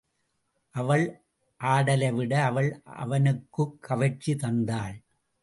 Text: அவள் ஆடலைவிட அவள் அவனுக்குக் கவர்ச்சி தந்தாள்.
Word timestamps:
அவள் 0.71 1.21
ஆடலைவிட 1.59 2.33
அவள் 2.43 2.81
அவனுக்குக் 2.83 3.81
கவர்ச்சி 3.81 4.35
தந்தாள். 4.35 5.03